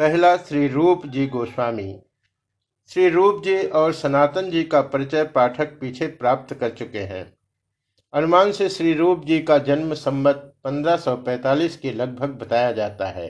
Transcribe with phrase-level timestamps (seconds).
[0.00, 1.94] पहला श्री रूप जी गोस्वामी।
[2.90, 7.32] श्री रूप जी और सनातन जी का परिचय पाठक पीछे प्राप्त कर चुके हैं।
[8.12, 13.28] अनुमान से श्री रूप जी का जन्म संबत 1545 के लगभग बताया जाता है।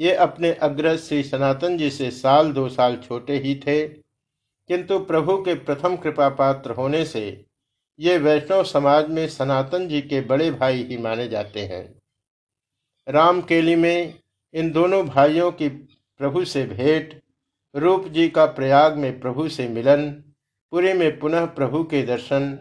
[0.00, 5.36] ये अपने अग्रज श्री सनातन जी से साल दो साल छोटे ही थे, किंतु प्रभु
[5.36, 7.44] के प्रथम कृपा पात्र होने से
[7.98, 11.88] ये वैष्णव समाज में सनातन जी के बड़े भाई ही माने जाते हैं।
[13.08, 14.14] रामकेली में
[14.56, 15.68] इन दोनों भाइयों की
[16.18, 17.22] प्रभु से भेंट,
[17.74, 20.10] रूप जी का प्रयाग में प्रभु से मिलन,
[20.70, 22.58] पुरी में पुनः प्रभु के दर्शन,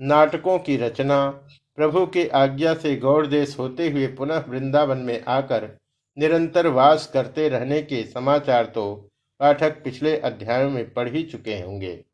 [0.00, 1.28] नाटकों की रचना,
[1.76, 5.78] प्रभु की आज्ञा से गौड़ देश होते हुए पुनः वृंदावन में आकर
[6.18, 12.04] निरंतर वास करते रहने के समाचार तो पाठक पिछले अध्यायों में पढ़ ही चुके होंगे।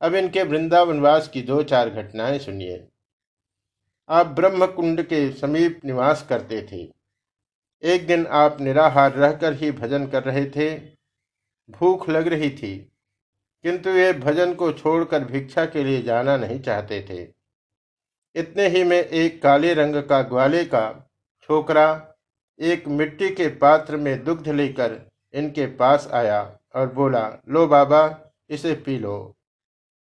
[0.00, 2.86] अब इनके वृंदावनवास की दो चार घटनाएँ सुनिए।
[4.08, 6.97] आप ब्रह्म कुंड के समीप निवास करते थे।
[7.82, 10.74] एक दिन आप निराहार रहकर ही भजन कर रहे थे।
[11.68, 12.76] भूख लग रही थी,
[13.64, 17.22] किंतु वे भजन को छोड़कर भिक्षा के लिए जाना नहीं चाहते थे।
[18.34, 20.82] इतने ही में एक काले रंग का ग्वाले का
[21.42, 21.86] छोकरा
[22.60, 25.00] एक मिट्टी के पात्र में दुग्ध लेकर
[25.34, 26.40] इनके पास आया
[26.74, 29.34] और बोला, लो बाबा, इसे पी लो।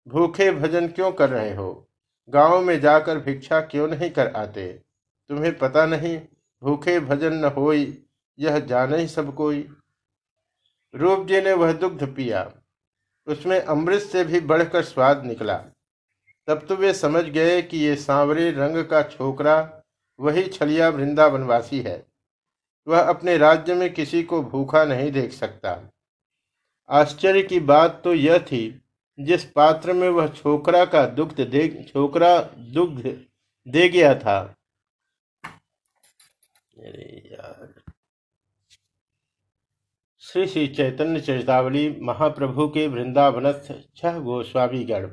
[0.08, 1.88] भूखे भजन क्यों कर रहे हो?
[2.30, 4.68] गाँव में जाकर भिक्षा क्यों नहीं कर आते
[5.30, 6.20] तुम्हें पता नहीं
[6.64, 7.98] भूखे भजन न होई,
[8.40, 9.68] यह जाने ही सब कोई।
[10.94, 12.52] रूप जी ने वह दुग्ध पिया,
[13.28, 15.58] उसमें अमृत से भी बढ़कर स्वाद निकला।
[16.48, 19.84] तब तो वे समझ गए कि ये सांवरे रंग का छोकरा,
[20.20, 22.04] वही छलिया वृंदावनवासी है।
[22.88, 25.80] वह अपने राज्य में किसी को भूखा नहीं देख सकता।
[26.90, 28.82] आश्चर्य की बात तो यह थी,
[29.20, 33.04] जिस पात्र में वह छोकरा का दुग्ध दे छोकरा दुग्ध
[33.68, 34.56] दे गया था
[40.20, 45.10] श्री श्री चैतन्य चरितावली महाप्रभु के वृंदावनस्थ छह गोस्वामीगण।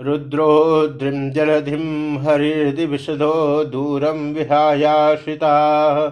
[0.00, 6.08] रुद्रोद्रिम जलधिम हरिर्दिविशदो दूरम विहायाश्रिता।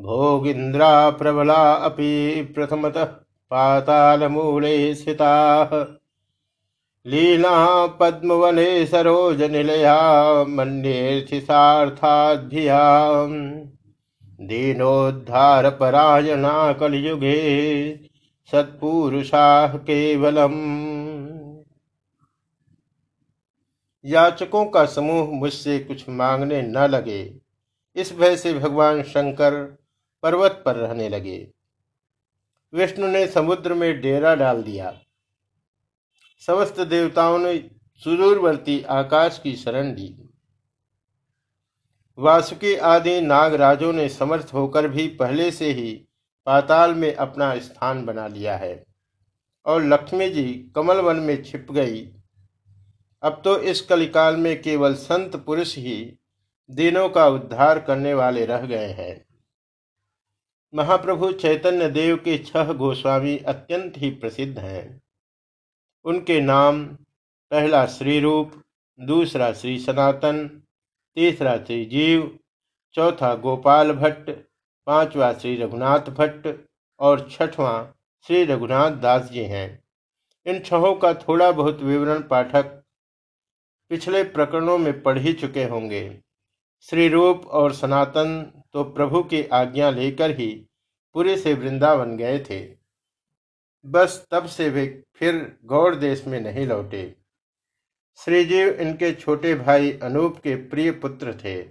[0.00, 3.04] भोगिन्द्रा प्रबला अपि प्रथमतः
[3.50, 6.01] पातालमूले स्थिताः।
[7.06, 13.26] लीला पद्मवने सरोजनिलया मन्येऽर्थिसार्थाद्भिया
[14.40, 18.00] दीनोद्धारपरायणा कलियुगे
[18.52, 21.32] सत्पुरुषाः केवलम्।
[24.04, 27.36] याचकों का समूह मुझसे कुछ मांगने न लगे।
[27.96, 29.78] इस भय से भगवान शंकर
[30.22, 31.48] पर्वत पर रहने लगे।
[32.74, 35.00] विष्णु ने समुद्र में डेरा डाल दिया।
[36.46, 37.70] समस्त देवताओं ने
[38.02, 40.30] सुदूरवर्ती आकाश की शरण ली।
[42.18, 45.92] वासुकी आदि नागराजों ने समर्थ होकर भी पहले से ही
[46.46, 48.86] पाताल में अपना स्थान बना लिया है
[49.66, 52.12] और लक्ष्मी जी कमल वन में छिप गई।
[53.22, 56.18] अब तो इस कलिकाल में केवल संत पुरुष ही
[56.70, 59.26] दिनों का उद्धार करने वाले रह गए हैं।
[60.74, 65.01] महाप्रभु चैतन्य देव के छह गोस्वामी अत्यंत ही प्रसिद्ध हैं।
[66.04, 66.84] उनके नाम
[67.52, 68.52] पहला श्री रूप
[69.00, 70.62] दूसरा श्री सनातन,
[71.16, 72.38] तीसरा श्री जीव,
[72.94, 74.30] चौथा गोपाल भट्ट,
[74.86, 76.48] पांचवा श्री रघुनाथ भट्ट
[77.00, 77.84] और छठवां
[78.26, 79.84] श्री रघुनाथ दास जी हैं।
[80.46, 82.82] इन छहों का थोड़ा बहुत विवरण पाठक
[83.90, 86.20] पिछले प्रकरणों में पढ़ ही चुके होंगे।
[86.80, 90.48] श्री रूप और सनातन तो प्रभु की आज्ञा लेकर ही
[91.14, 92.81] पूरे से वृंदावन गए थे।
[93.86, 97.16] बस तब से वे फिर गौड़ देश में नहीं लौटे।
[98.18, 101.62] श्रीजीव इनके छोटे भाई अनूप के प्रिय पुत्र थे।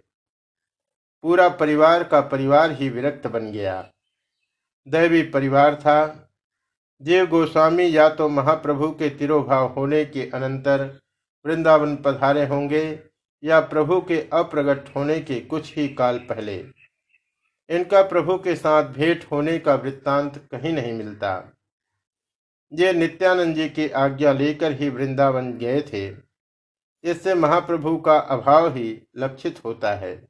[1.23, 3.91] पूरा परिवार का परिवार ही विरक्त बन गया।
[4.87, 6.27] दैवी परिवार था।
[7.01, 10.99] जीव गोस्वामी या तो महाप्रभु के तिरोभाव होने के अनंतर
[11.45, 12.99] वृंदावन पधारे होंगे
[13.43, 16.65] या प्रभु के अप्रगट होने के कुछ ही काल पहले।
[17.69, 21.51] इनका प्रभु के साथ भेंट होने का वृत्तांत कहीं नहीं मिलता।
[22.73, 26.15] ये नित्यानंद जी की आज्ञा लेकर ही वृंदावन गए थे।
[27.03, 30.27] इससे महाप्रभु का अभाव ही लक्षित होता है।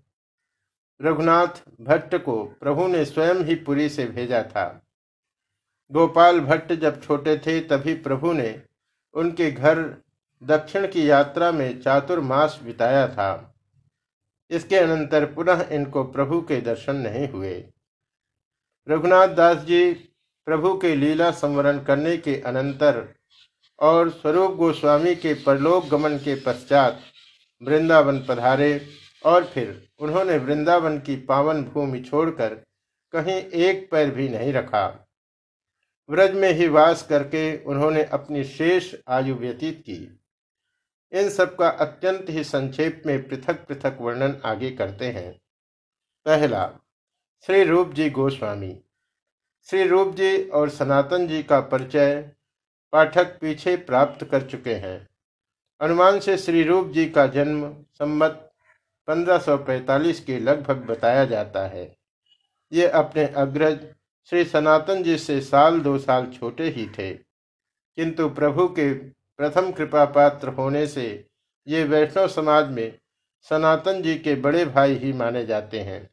[1.02, 4.88] रघुनाथ भट्ट को प्रभु ने स्वयं ही पुरी से भेजा था।
[5.92, 8.64] गोपाल भट्ट जब छोटे थे, तभी प्रभु ने
[9.14, 10.04] उनके घर
[10.44, 13.56] दक्षिण की यात्रा में चातुर्मास बिताया था।
[14.50, 17.66] इसके अनंतर पुनः इनको प्रभु के दर्शन नहीं हुए।
[18.90, 20.11] रघुनाथ दास जी
[20.46, 23.16] प्रभु के लीला संवरण करने के अनंतर
[23.80, 27.02] और स्वरूप गोस्वामी के परलोक गमन के पश्चात
[27.62, 28.88] वृंदावन पधारे
[29.26, 32.56] और फिर उन्होंने वृंदावन की पावन भूमि छोड़कर
[33.12, 35.08] कहीं एक पैर भी नहीं रखा।
[36.10, 40.20] व्रज में ही वास करके उन्होंने अपनी शेष आयु व्यतीत की।
[41.12, 45.42] इन सब का अत्यंत ही संक्षेप में पृथक पृथक वर्णन आगे करते हैं।
[46.26, 46.72] पहला,
[47.46, 48.82] श्री रूप जी गोस्वामी।
[49.70, 52.32] श्री रूप जी और सनातन जी का परिचय
[52.92, 55.08] पाठक पीछे प्राप्त कर चुके हैं।
[55.82, 58.52] अनुमान से श्री रूप जी का जन्म संमत
[59.08, 61.98] 1545 के लगभग बताया जाता है।
[62.74, 63.80] ये अपने अग्रज
[64.30, 67.14] श्री सनातन जी से साल दो साल छोटे ही थे।
[67.96, 68.94] किंतु प्रभु के
[69.38, 71.28] प्रथम कृपा पात्र होने से
[71.68, 73.00] ये वैष्णव समाज में
[73.42, 76.10] सनातन जी के बड़े भाई ही माने जाते हैं।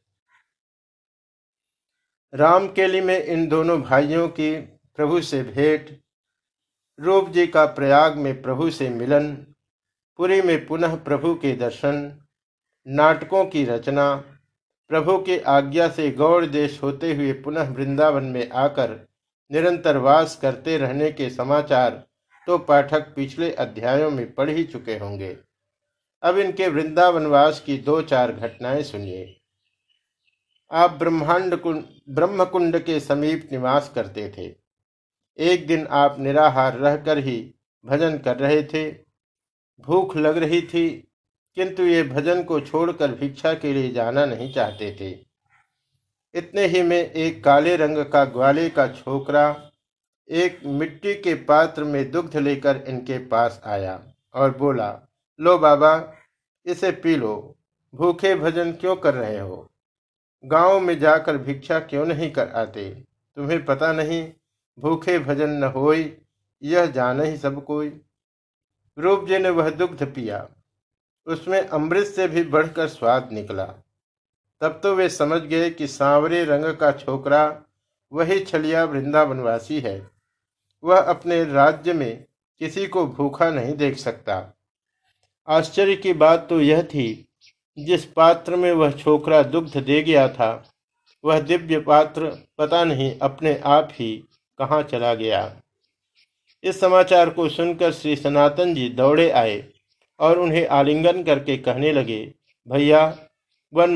[2.32, 4.56] रामकेली में इन दोनों भाइयों की
[4.96, 5.98] प्रभु से भेंट,
[7.00, 9.32] रूप जी का प्रयाग में प्रभु से मिलन,
[10.18, 12.26] पुरी में पुनः प्रभु के दर्शन,
[12.86, 14.14] नाटकों की रचना,
[14.88, 19.08] प्रभु की आज्ञा से गौड़ देश होते हुए पुनः वृंदावन में आकर
[19.50, 22.04] निरंतर वास करते रहने के समाचार
[22.46, 25.36] तो पाठक पिछले अध्यायों में पढ़ ही चुके होंगे।
[26.22, 29.37] अब इनके वृंदावनवास की दो चार घटनाएँ सुनिए।
[30.70, 34.54] आप ब्रह्मांड कुंड ब्रह्म कुंड के समीप निवास करते थे।
[35.38, 37.54] एक दिन आप निराहार रहकर ही
[37.84, 38.90] भजन कर रहे थे।
[39.80, 40.88] भूख लग रही थी,
[41.56, 45.10] किंतु ये भजन को छोड़कर भिक्षा के लिए जाना नहीं चाहते थे।
[46.34, 49.70] इतने ही में एक काले रंग का ग्वाले का छोकरा
[50.28, 54.00] एक मिट्टी के पात्र में दुग्ध लेकर इनके पास आया
[54.34, 55.00] और बोला,
[55.40, 56.14] लो बाबा,
[56.66, 57.56] इसे पी लो।
[57.94, 59.70] भूखे भजन क्यों कर रहे हो?
[60.44, 62.90] गाँव में जाकर भिक्षा क्यों नहीं कर आते
[63.36, 64.32] तुम्हें पता नहीं,
[64.78, 66.16] भूखे भजन न होई
[66.62, 67.88] यह जान ही सब कोई।
[68.98, 70.46] रूप जी ने वह दुग्ध पिया,
[71.26, 73.64] उसमें अमृत से भी बढ़कर स्वाद निकला।
[74.60, 77.62] तब तो वे समझ गए कि सांवरे रंग का छोकरा
[78.12, 80.10] वही छलिया वृंदावनवासी है।
[80.84, 82.24] वह अपने राज्य में
[82.60, 84.54] किसी को भूखा नहीं देख सकता।
[85.48, 87.27] आश्चर्य की बात तो यह थी
[87.78, 90.70] जिस पात्र में वह छोकरा दुग्ध दे गया था,
[91.24, 94.24] वह दिव्य पात्र पता नहीं अपने आप ही
[94.58, 95.56] कहाँ चला गया।
[96.64, 99.64] इस समाचार को सुनकर श्री सनातन जी दौड़े आए
[100.20, 102.34] और उन्हें आलिंगन करके कहने लगे,
[102.68, 103.18] भैया,
[103.72, 103.94] वन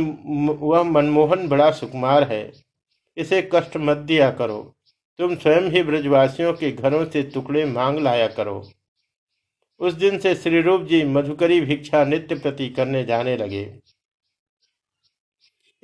[0.61, 2.52] वह मनमोहन बड़ा सुकुमार है।
[3.17, 4.75] इसे कष्ट मत दिया करो।
[5.19, 8.70] तुम स्वयं ही ब्रजवासियों के घरों से टुकड़े मांग लाया करो।
[9.80, 13.80] उस दिन से श्री रूप जी मधुकरी भिक्षा नित्य प्रति करने जाने लगे।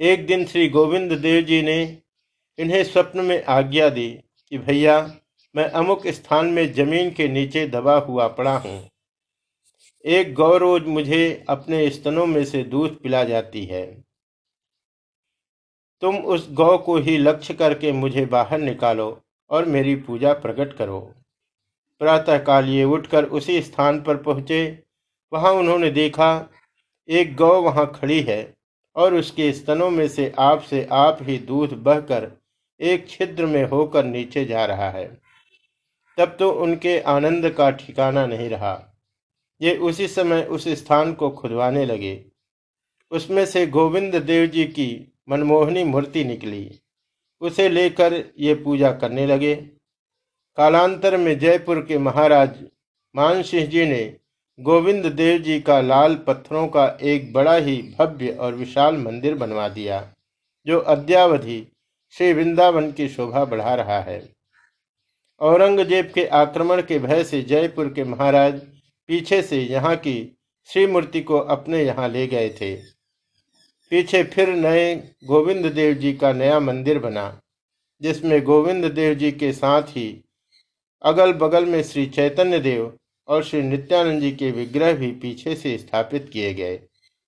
[0.01, 2.03] एक दिन श्री गोविंद देव जी ने
[2.59, 5.17] इन्हें स्वप्न में आज्ञा दी कि, भैया,
[5.57, 8.91] मैं अमुक स्थान में ज़मीन के नीचे दबा हुआ पड़ा हूँ।
[10.05, 14.05] एक गौ रोज मुझे अपने स्तनों में से दूध पिला जाती है।
[16.01, 21.15] तुम उस गौ को ही लक्ष्य करके मुझे बाहर निकालो और मेरी पूजा प्रकट करो।
[21.99, 24.83] प्रातःकाल ये उठकर उसी स्थान पर पहुँचे।
[25.33, 26.49] वहाँ उन्होंने देखा,
[27.09, 28.55] एक गौ वहाँ खड़ी है
[28.97, 32.31] और उसके स्तनों में से आप से आप ही दूध बहकर
[32.81, 35.21] एक छिद्र में होकर नीचे जा रहा है।
[36.19, 38.95] तब तो उनके आनंद का ठिकाना नहीं रहा।
[39.61, 42.25] ये उसी समय उस स्थान को खुदवाने लगे।
[43.11, 46.81] उसमें से गोविंद देव जी की मनमोहनी मूर्ति निकली।
[47.41, 49.71] उसे लेकर ये पूजा करने लगे।
[50.59, 52.55] कालांतर में जयपुर के महाराज
[53.15, 54.01] मानसिंह जी ने
[54.59, 59.69] गोविंद देव जी का लाल पत्थरों का एक बड़ा ही भव्य और विशाल मंदिर बनवा
[59.69, 60.01] दिया,
[60.67, 61.61] जो अद्यावधि
[62.15, 64.21] श्री वृंदावन की शोभा बढ़ा रहा है।
[65.41, 68.61] औरंगज़ेब के आक्रमण के भय से जयपुर के महाराज
[69.09, 70.19] पीछे से यहाँ की
[70.69, 72.75] श्री मूर्ति को अपने यहाँ ले गए थे।
[73.93, 77.41] पीछे फिर नए गोविंद देव जी का नया मंदिर बना,
[78.03, 80.25] जिसमें गोविंद देव जी के साथ ही
[81.03, 85.79] अगल बगल में श्री चैतन्य देव और श्री नित्यानंद जी के विग्रह भी पीछे से
[85.79, 86.81] स्थापित किए गए,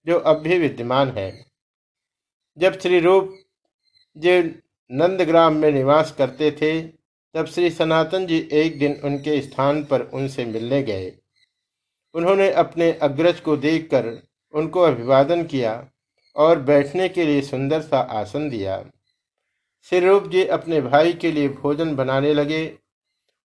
[0.06, 1.46] जो अब भी विद्यमान है।
[2.58, 3.38] जब श्री रूप
[4.16, 4.40] जी
[4.90, 6.80] नंदग्राम में निवास करते थे,
[7.34, 11.12] तब श्री सनातन जी एक दिन उनके स्थान पर उनसे मिलने गए।
[12.14, 14.22] उन्होंने अपने अग्रज को देखकर
[14.54, 15.90] उनको अभिवादन किया
[16.36, 18.84] और बैठने के लिए सुंदर सा आसन दिया।
[19.82, 22.79] श्री रूप जी अपने भाई के लिए भोजन बनाने लगे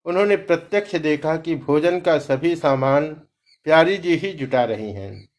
[0.05, 3.07] उन्होंने प्रत्यक्ष देखा कि भोजन का सभी सामान
[3.65, 5.29] प्यारी जी ही जुटा रही हैं।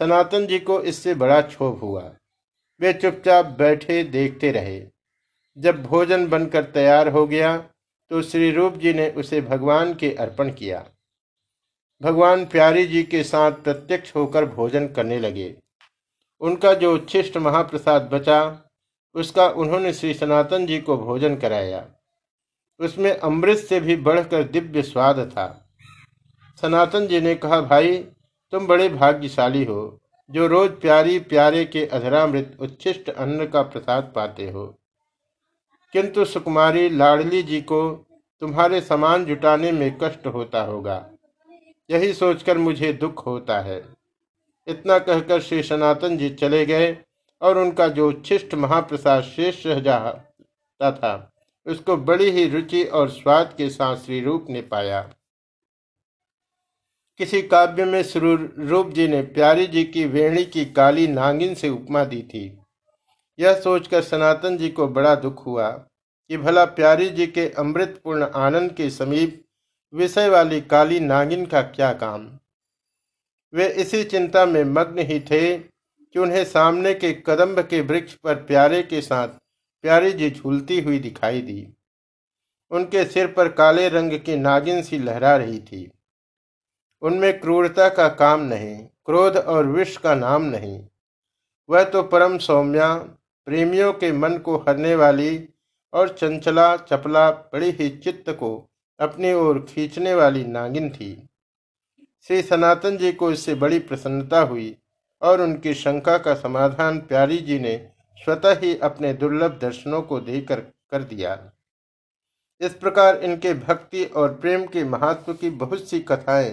[0.00, 2.02] सनातन जी को इससे बड़ा क्षोभ हुआ।
[2.80, 4.80] वे चुपचाप बैठे देखते रहे।
[5.56, 7.56] जब भोजन बनकर तैयार हो गया
[8.10, 10.84] तो श्री रूप जी ने उसे भगवान के अर्पण किया।
[12.00, 15.54] भगवान प्यारी जी के साथ प्रत्यक्ष होकर भोजन करने लगे।
[16.40, 18.40] उनका जो उच्छिष्ट महाप्रसाद बचा,
[19.14, 21.86] उसका उन्होंने श्री सनातन जी को भोजन कराया।
[22.80, 25.68] उसमें अमृत से भी बढ़कर दिव्य स्वाद था।
[26.62, 27.98] सनातन जी ने कहा, भाई,
[28.52, 30.00] तुम बड़े भाग्यशाली हो,
[30.30, 34.78] जो रोज प्यारी प्यारे के अधरामृत उच्छिष्ट अन्न का प्रसाद पाते हो।
[35.92, 38.06] किंतु सुकुमारी लाडली जी को
[38.40, 41.10] तुम्हारे सामान जुटाने में कष्ट होता होगा।
[41.90, 43.84] यही सोचकर मुझे दुख होता है।
[44.66, 46.98] इतना कहकर श्री सनातन जी चले गए
[47.42, 51.30] और उनका जो उच्छिष्ट महाप्रसाद शेष रह जाता था
[51.66, 55.00] उसको बड़ी ही रुचि और स्वाद के साथ श्री रूप ने पाया।
[57.20, 58.34] किसी काव्य में श्री
[58.68, 62.44] रूप जी ने प्यारी जी की वेणी की काली नागिन से उपमा दी थी।
[63.38, 68.72] यह सोचकर सनातन जी को बड़ा दुख हुआ कि भला प्यारी जी के अमृतपूर्ण आनंद
[68.72, 69.44] के समीप
[69.92, 72.38] विषय वाली काली नागिन का क्या काम।
[73.52, 78.34] वे इसी चिंता में मग्न ही थे कि उन्हें सामने के कदम्ब के वृक्ष पर
[78.34, 79.28] प्यारे के साथ
[79.84, 81.74] प्यारी जी झूलती हुई दिखाई दी।
[82.70, 85.90] उनके सिर पर काले रंग की नागिन सी लहरा रही थी।
[87.02, 90.86] उनमें क्रूरता का काम नहीं, क्रोध और विष का नाम नहीं।
[91.68, 92.94] वह तो परम सौम्या,
[93.44, 95.48] प्रेमियों के मन को हरने वाली
[95.92, 101.28] और चंचला, चपला, बड़ी ही चित्त को अपनी ओर खींचने वाली नागिन थी।
[102.22, 104.76] श्री सनातन जी को इससे बड़ी प्रसन्नता हुई
[105.22, 110.60] और उनकी शंका का समाधान प्यारी जी ने स्वतः ही अपने दुर्लभ दर्शनों को देकर
[110.60, 111.50] कर दिया।
[112.60, 116.50] इस प्रकार इनके भक्ति और प्रेम के महत्व की बहुत सी कथाएँ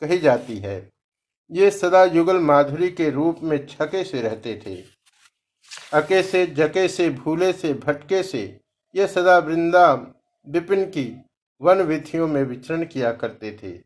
[0.00, 0.90] कही जाती है।
[1.50, 4.76] ये सदा युगल माधुरी के रूप में छके से रहते थे।
[5.92, 8.60] अके से, जके से, भूले से, भटके से
[8.94, 10.14] ये सदा वृंदा
[10.48, 11.24] विपिन की
[11.60, 13.80] वन विधियों में विचरण किया करते थे।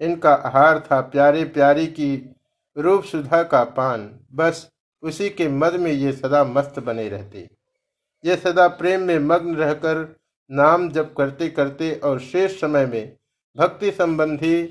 [0.00, 2.34] इनका आहार था प्यारे प्यारी की
[2.78, 4.70] रूप सुधा का पान। बस
[5.02, 7.48] उसी के मद में ये सदा मस्त बने रहते।
[8.24, 10.16] ये सदा प्रेम में मग्न रहकर
[10.50, 13.16] नाम जप करते करते और शेष समय में
[13.56, 14.62] भक्ति संबंधी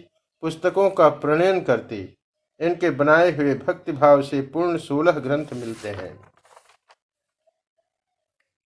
[0.44, 2.18] पुस्तकों का प्रणयन करते।
[2.60, 6.16] इनके बनाए हुए भक्ति भाव से पूर्ण सोलह ग्रंथ मिलते हैं।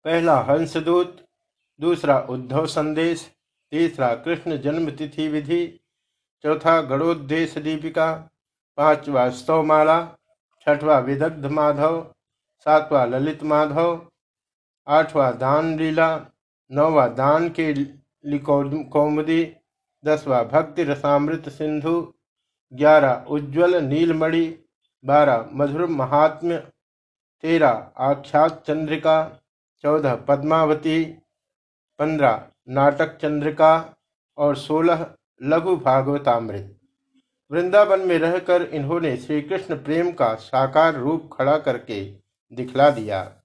[0.05, 1.17] पहला हंसदूत,
[1.79, 3.29] दूसरा उद्धव संदेश,
[3.71, 5.79] तीसरा कृष्ण जन्म तिथि विधि,
[6.43, 8.11] चौथा गणोद्देश दीपिका,
[8.77, 10.01] पांचवा स्तवमाला
[10.65, 12.13] छठवा विदग्ध माधव,
[12.59, 14.07] सातवा ललित माधव,
[14.87, 16.25] आठवा दान लीला,
[16.71, 17.73] नौवा दान के
[18.83, 19.55] कौमुदी,
[20.05, 22.13] दसवा भक्ति रसामृत सिंधु,
[22.73, 24.65] ग्यारह उज्ज्वल नीलमणि,
[25.05, 26.57] बारह मधुर महात्म्य,
[27.41, 29.41] तेरह आख्यात चंद्रिका,
[29.81, 31.05] चौदह पद्मावती,
[31.99, 33.95] पंद्रह नाटक चंद्रिका
[34.37, 35.13] और सोलह
[35.43, 36.80] लघु भागवतामृत।
[37.51, 42.03] वृंदावन में रहकर इन्होंने श्री कृष्ण प्रेम का साकार रूप खड़ा करके
[42.53, 43.43] दिखला दिया।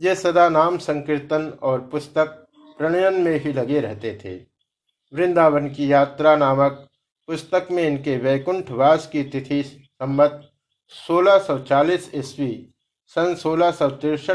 [0.00, 4.34] ये सदा नाम संकीर्तन और पुस्तक प्रणयन में ही लगे रहते थे।
[5.12, 6.88] वृंदावन की यात्रा नामक
[7.26, 10.50] पुस्तक में इनके वैकुंठ वास की तिथि संबत
[11.08, 12.74] 1640 ईस्वी
[13.06, 13.70] सन सोलह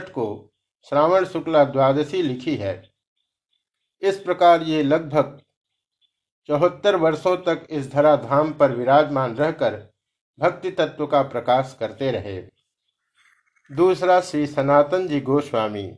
[0.10, 0.54] को
[0.90, 2.90] श्रावण शुक्ला द्वादशी लिखी है।
[4.02, 5.42] इस प्रकार ये लगभग
[6.50, 9.94] चौहत्तर वर्षों तक इस धराधाम पर विराजमान रहकर
[10.40, 12.50] भक्ति तत्व का प्रकाश करते रहे।
[13.72, 15.98] दूसरा श्री सनातन जी गोस्वामी।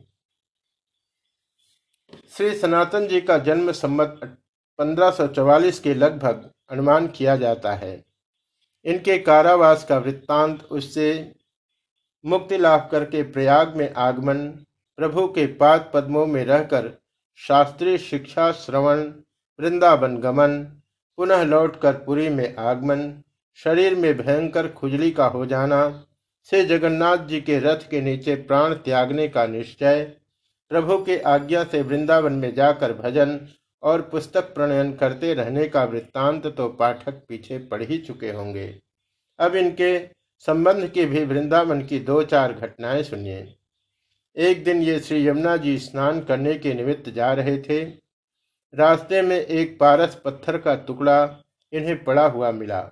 [2.36, 4.38] श्री सनातन जी का जन्म संबत
[4.78, 8.04] 1544 के लगभग अनुमान किया जाता है।
[8.84, 11.34] इनके कारावास का वृत्तांत उससे
[12.24, 14.48] मुक्ति लाभ करके प्रयाग में आगमन,
[14.96, 16.98] प्रभु के पाद पद्मों में रहकर
[17.36, 19.12] शास्त्रीय शिक्षा, श्रवण
[19.62, 20.82] वृंदावन गमन,
[21.16, 23.22] पुनः लौटकर पुरी में आगमन,
[23.54, 26.06] शरीर में भयंकर खुजली का हो जाना,
[26.44, 30.12] से जगन्नाथ जी के रथ के नीचे प्राण त्यागने का निश्चय,
[30.68, 33.48] प्रभु के आज्ञा से वृंदावन में जाकर भजन
[33.82, 38.78] और पुस्तक प्रणयन करते रहने का वृत्तांत तो पाठक पीछे पढ़ ही चुके होंगे।
[39.38, 43.54] अब इनके संबंध की भी वृंदावन की दो चार घटनाएँ सुनिए।
[44.36, 48.01] एक दिन ये श्री यमुना जी स्नान करने के निमित्त जा रहे थे।
[48.74, 52.90] रास्ते में एक पारस पत्थर का टुकड़ा इन्हें पड़ा हुआ मिला।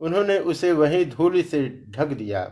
[0.00, 2.44] उन्होंने उसे वहीं धूल से ढक दिया।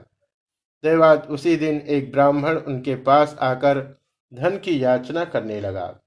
[0.84, 4.00] दैवात उसी दिन एक ब्राह्मण उनके पास आकर
[4.34, 6.00] धन की याचना करने लगा।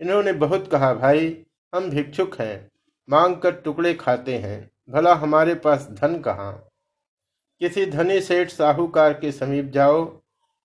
[0.00, 2.70] इन्होंने बहुत कहा, भाई, हम भिक्षुक हैं,
[3.08, 6.68] मांग कर टुकड़े खाते हैं, भला हमारे पास धन कहाँ?
[7.60, 10.04] किसी धनी सेठ साहूकार के समीप जाओ,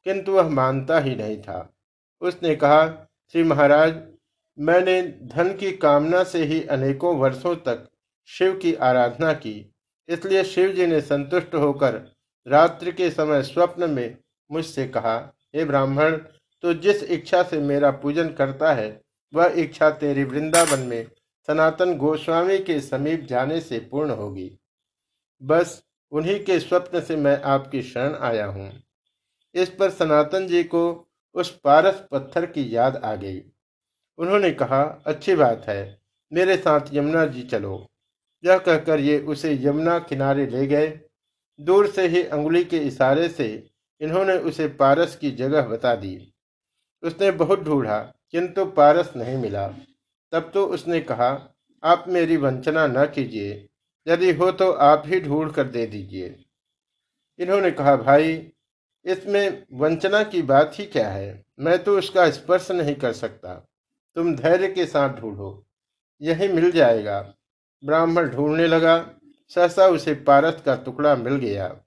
[0.06, 1.74] किंतु वह मानता ही नहीं था।
[2.22, 2.88] उसने कहा,
[3.32, 4.02] श्री महाराज
[4.60, 7.88] मैंने धन की कामना से ही अनेकों वर्षों तक
[8.30, 9.54] शिव की आराधना की।
[10.10, 11.94] इसलिए शिव जी ने संतुष्ट होकर
[12.48, 14.18] रात्रि के समय स्वप्न में
[14.50, 15.16] मुझसे कहा,
[15.56, 16.18] हे ब्राह्मण
[16.64, 19.02] तो जिस इच्छा से मेरा पूजन करता है,
[19.34, 21.06] वह इच्छा तेरी वृंदावन में
[21.48, 24.52] सनातन गोस्वामी के समीप जाने से पूर्ण होगी।
[25.42, 28.72] बस उन्हीं के स्वप्न से मैं आपकी शरण आया हूँ।
[29.56, 30.84] इस पर सनातन जी को
[31.36, 33.42] उस पारस पत्थर की याद आ गई।
[34.20, 36.02] उन्होंने कहा, अच्छी बात है,
[36.34, 37.90] मेरे साथ यमुना जी चलो।
[38.44, 41.00] यह कहकर ये उसे यमुना किनारे ले गए।
[41.60, 43.70] दूर से ही अंगुली के इशारे से
[44.02, 46.34] इन्होंने उसे पारस की जगह बता दी।
[47.04, 48.00] उसने बहुत ढूंढा,
[48.32, 49.68] किंतु पारस नहीं मिला।
[50.32, 53.70] तब तो उसने कहा, आप मेरी वंचना न कीजिए,
[54.08, 56.44] यदि हो तो आप ही ढूंढ कर दे दीजिए।
[57.40, 58.52] इन्होंने कहा, भाई,
[59.06, 61.46] इसमें वंचना की बात ही क्या है?
[61.60, 63.69] मैं तो उसका स्पर्श नहीं कर सकता।
[64.20, 65.66] तुम धैर्य के साथ ढूंढो।
[66.22, 67.34] यही मिल जाएगा।
[67.86, 69.16] ब्राह्मण ढूँढने लगा।
[69.50, 71.82] सहसा उसे पारस का टुकड़ा मिल गया।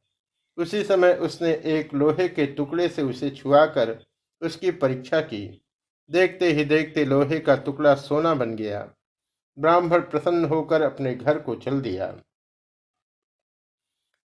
[0.58, 4.04] उसी समय उसने एक लोहे के टुकड़े से उसे छुआकर
[4.42, 5.62] उसकी परीक्षा की।
[6.10, 8.90] देखते ही देखते लोहे का टुकड़ा सोना बन गया।
[9.58, 12.22] ब्राह्मण प्रसन्न होकर अपने घर को चल दिया।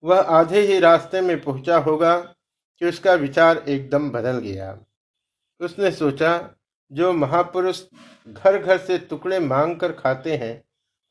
[0.04, 2.20] वह आधे ही रास्ते में पहुँचा होगा
[2.78, 4.80] कि उसका विचार एकदम बदल गया।
[5.60, 6.52] उसने सोचा
[6.90, 7.82] जो महापुरुष
[8.26, 10.62] घर घर से टुकड़े मांग कर खाते हैं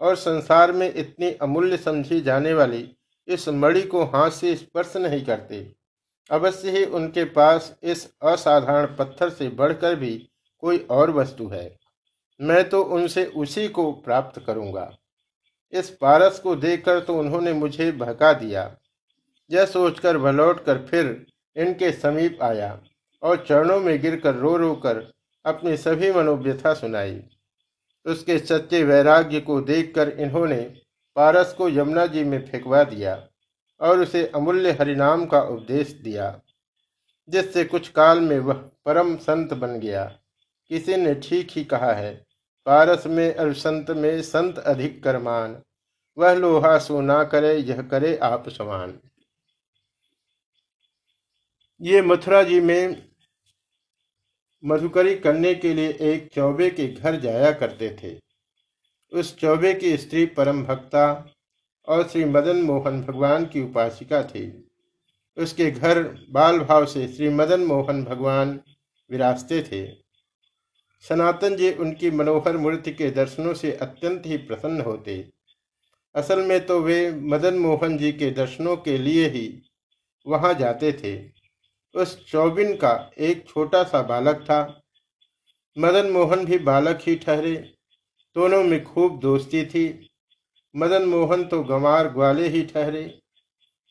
[0.02, 2.90] और संसार में इतनी अमूल्य समझी जाने वाली
[3.28, 5.66] इस मणि को हाथ से स्पर्श नहीं करते,
[6.30, 10.16] अवश्य ही उनके पास इस असाधारण पत्थर से बढ़कर भी
[10.64, 11.70] कोई और वस्तु है।
[12.40, 14.92] मैं तो उनसे उसी को प्राप्त करूँगा।
[15.74, 18.72] इस पारस को देखकर तो उन्होंने मुझे बहका दिया।
[19.50, 22.78] यह सोचकर वह लौट कर फिर इनके समीप आया
[23.24, 25.02] और चरणों में गिरकर रो रो कर
[25.46, 27.22] अपनी सभी मनोव्यथा सुनाई।
[28.06, 30.62] उसके सच्चे वैराग्य को देखकर इन्होंने
[31.16, 33.16] पारस को यमुना जी में फेंकवा दिया
[33.82, 36.40] और उसे अमूल्य हरिनाम का उपदेश दिया,
[37.30, 38.54] जिससे कुछ काल में वह
[38.86, 40.04] परम संत बन गया।
[40.72, 42.14] किसी ने ठीक ही कहा है,
[42.68, 45.58] पारस में और संत में संत अधिक करमान,
[46.18, 49.00] वह लोहा सो ना करे, यह करे आप समान।
[51.82, 52.96] ये मथुरा जी में
[54.66, 58.20] मधुकरी करने के लिए एक चौबे के घर जाया करते थे।
[59.20, 61.34] उस चौबे की स्त्री परम भक्ता
[61.88, 64.68] और श्री मदन मोहन भगवान की उपासिका थी।
[65.38, 68.60] उसके घर बाल भाव से श्री मदन मोहन भगवान
[69.12, 69.86] विराजते थे।
[71.02, 75.30] सनातन जी उनकी मनोहर मूर्ति के दर्शनों से अत्यंत ही प्रसन्न होते।
[76.16, 79.62] असल में तो वे मदन मोहन जी के दर्शनों के लिए ही
[80.28, 81.35] वहाँ जाते थे।
[81.96, 84.82] उस चौबिन का एक छोटा सा बालक था।
[85.78, 87.56] मदन मोहन भी बालक ही ठहरे।
[88.36, 90.10] दोनों में खूब दोस्ती थी।
[90.76, 93.20] मदन मोहन तो गंवार ग्वाले ही ठहरे।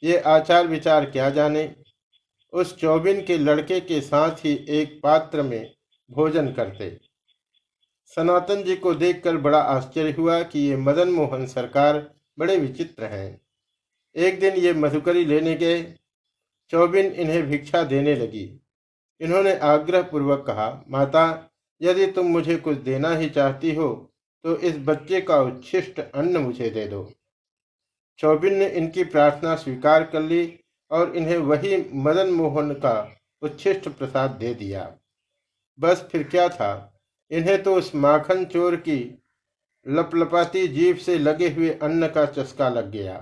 [0.03, 1.77] ये आचार विचार क्या जाने?
[2.53, 5.75] उस चौबिन के लड़के के साथ ही एक पात्र में
[6.11, 7.01] भोजन करते।
[8.07, 13.40] सनातन जी को देखकर बड़ा आश्चर्य हुआ कि ये मदन मोहन सरकार बड़े विचित्र हैं।
[14.17, 15.95] एक दिन ये मधुकरी लेने गए।
[16.70, 18.44] चौबिन इन्हें भिक्षा देने लगी।
[19.20, 21.50] इन्होंने आग्रह पूर्वक कहा, माता,
[21.81, 23.92] यदि तुम मुझे कुछ देना ही चाहती हो
[24.44, 27.11] तो इस बच्चे का उच्छिष्ट अन्न मुझे दे दो।
[28.18, 30.42] चौबिन ने इनकी प्रार्थना स्वीकार कर ली
[30.90, 32.96] और इन्हें वही मदन मोहन का
[33.42, 34.90] उच्छिष्ट प्रसाद दे दिया।
[35.79, 37.00] बस फिर क्या था?
[37.31, 38.98] इन्हें तो उस माखन चोर की
[39.87, 43.16] लपलपाती जीव से लगे हुए अन्न का चस्का लग गया।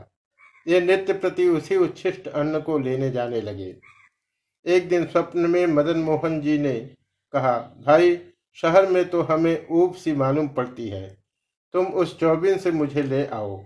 [0.67, 3.75] ये नित्य प्रति उसी उच्छिष्ट अन्न को लेने जाने लगे।
[4.67, 6.75] एक दिन स्वप्न में मदन मोहन जी ने
[7.33, 8.21] कहा, भाई,
[8.55, 11.19] शहर में तो हमें ऊप सी मालूम पड़ती है।
[11.75, 13.65] तुम उस चौबिन से मुझे ले आओ।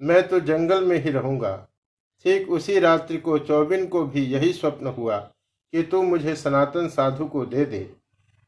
[0.00, 1.68] मैं तो जंगल में ही रहूँगा।
[2.24, 5.18] ठीक उसी रात्रि को चौबिन को भी यही स्वप्न हुआ
[5.72, 7.90] कि तू मुझे सनातन साधु को दे दे।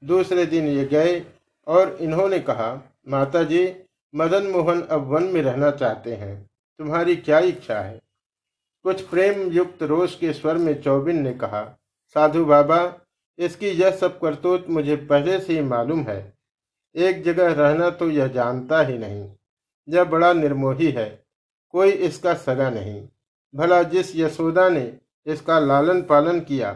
[0.02, 1.22] दूसरे दिन ये गए
[1.66, 3.76] और इन्होंने कहा माता जी
[4.14, 8.00] मदन मोहन अब वन में रहना चाहते हैं। तुम्हारी क्या इच्छा है?
[8.82, 11.78] कुछ प्रेम युक्त रोष के स्वर में चौबिन ने कहा,
[12.14, 13.00] साधु बाबा,
[13.38, 16.34] इसकी यह सब करतूत मुझे पहले से ही मालूम है।
[16.94, 19.32] एक जगह रहना तो यह जानता ही नहीं।
[19.88, 21.24] यह बड़ा निर्मोही है।
[21.68, 23.08] कोई इसका सगा नहीं।
[23.54, 26.72] भला जिस यशोदा ने इसका लालन पालन किया,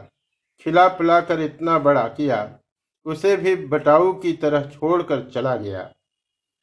[0.61, 2.59] खिला पिला कर इतना बड़ा किया,
[3.05, 5.93] उसे भी बटाऊ की तरह छोड़कर चला गया।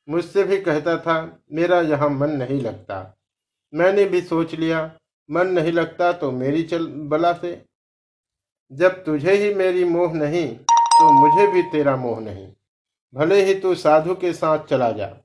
[0.09, 3.14] मुझसे भी कहता था, मेरा यहाँ मन नहीं लगता।
[3.75, 4.91] मैंने भी सोच लिया,
[5.29, 7.61] मन नहीं लगता तो मेरी चल बला से।
[8.71, 12.47] जब तुझे ही मेरी मोह नहीं तो मुझे भी तेरा मोह नहीं।
[13.13, 15.15] भले ही तू साधु के साथ चला जा।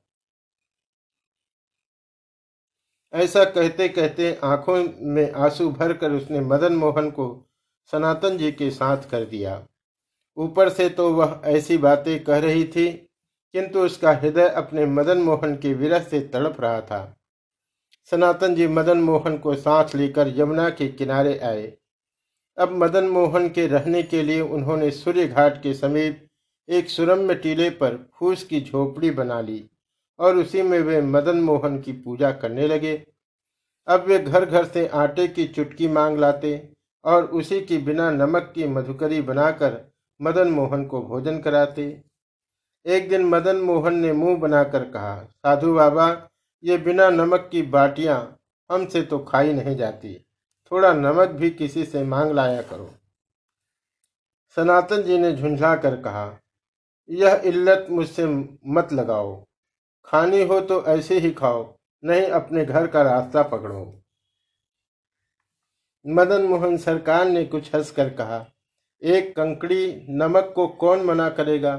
[3.13, 7.27] ऐसा कहते कहते आँखों में आँसू भरकर उसने मदन मोहन को
[7.93, 9.63] सनातन जी के साथ कर दिया।
[10.37, 12.91] ऊपर से तो वह ऐसी बातें कह रही थी,
[13.55, 17.17] किंतु उसका हृदय अपने मदन मोहन के विरह से तड़प रहा था।
[18.13, 21.73] सनातन जी मदन मोहन को साथ लेकर यमुना के किनारे आए।
[22.59, 26.27] अब मदन मोहन के रहने के लिए उन्होंने सूर्य घाट के समीप
[26.69, 29.65] एक सुरम्य टीले पर फूस की झोपड़ी बना ली
[30.19, 32.95] और उसी में वे मदन मोहन की पूजा करने लगे।
[33.89, 36.53] अब वे घर घर से आटे की चुटकी मांग लाते
[37.05, 39.81] और उसी की बिना नमक की मधुकरी बनाकर
[40.21, 42.03] मदन मोहन को भोजन कराते।
[42.87, 46.11] एक दिन मदन मोहन ने मुँह बनाकर कहा, साधु बाबा
[46.65, 48.19] ये बिना नमक की बाटियाँ
[48.71, 50.15] हमसे तो खाई नहीं जाती।
[50.73, 52.91] थोड़ा नमक भी किसी से मांग लाया करो।
[54.57, 56.39] सनातन जी ने झुंझला कर कहा,
[57.09, 59.35] यह इल्लत मुझसे मत लगाओ।
[60.09, 61.63] खानी हो तो ऐसे ही खाओ,
[62.03, 63.85] नहीं अपने घर का रास्ता पकड़ो।
[66.05, 68.45] मदन मोहन सरकार ने कुछ हंसकर कहा,
[69.03, 71.77] एक कंकड़ी नमक को कौन मना करेगा?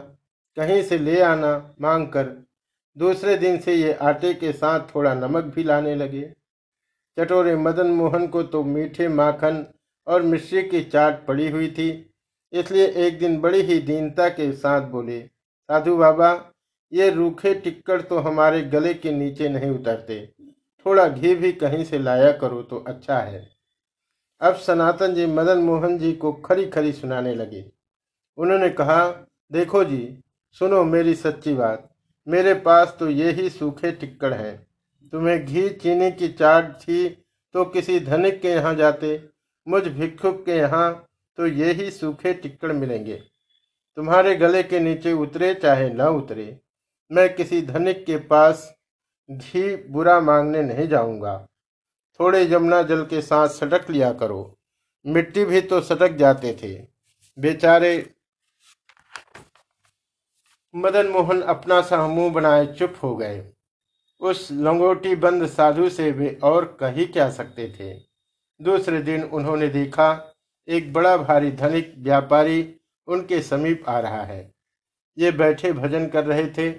[0.57, 2.27] कहीं से ले आना मांग कर
[2.97, 6.21] दूसरे दिन से ये आटे के साथ थोड़ा नमक भी लाने लगे।
[7.17, 9.65] चटोरे मदन मोहन को तो मीठे माखन
[10.08, 11.89] और मिश्री की चाट पड़ी हुई थी,
[12.54, 16.34] इसलिए एक दिन बड़ी ही दीनता के साथ बोले, साधु बाबा,
[16.91, 20.25] ये रूखे टिक्कड़ तो हमारे गले के नीचे नहीं उतरते।
[20.86, 23.47] थोड़ा घी भी कहीं से लाया करो तो अच्छा है।
[24.41, 27.63] अब सनातन जी मदन मोहन जी को खरी खरी सुनाने लगे।
[28.38, 29.08] उन्होंने कहा,
[29.51, 30.17] देखो जी,
[30.58, 31.89] सुनो मेरी सच्ची बात।
[32.27, 34.55] मेरे पास तो ये ही सूखे टिक्कड़ हैं।
[35.13, 37.07] तुम्हें घी चीनी की चाट थी
[37.55, 39.19] तो किसी धनिक के यहाँ जाते।
[39.67, 40.91] मुझ भिक्षुक के यहाँ
[41.38, 43.15] तो ये ही सूखे टिक्कड़ मिलेंगे।
[43.97, 46.57] तुम्हारे गले के नीचे उतरे चाहे न उतरे,
[47.12, 48.71] मैं किसी धनिक के पास
[49.29, 51.38] घी बुरा मांगने नहीं जाऊँगा।
[52.19, 54.57] थोड़े यमुना जल के साथ सटक लिया करो।
[55.05, 56.73] मिट्टी भी तो सटक जाते थे।
[57.38, 57.93] बेचारे
[60.75, 63.43] मदन मोहन अपना सा मुँह बनाए चुप हो गए।
[64.21, 67.93] उस लंगोटी बंद साधु से वे और कही क्या सकते थे।
[68.60, 70.36] दूसरे दिन उन्होंने देखा,
[70.67, 72.75] एक बड़ा भारी धनिक व्यापारी
[73.07, 74.51] उनके समीप आ रहा है।
[75.17, 76.73] ये बैठे भजन कर रहे थे।